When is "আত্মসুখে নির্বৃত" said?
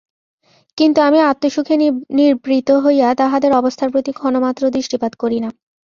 1.21-2.69